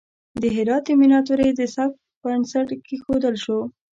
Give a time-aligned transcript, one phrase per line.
[0.41, 3.59] د هرات د میناتوری د سبک بنسټ کیښودل شو.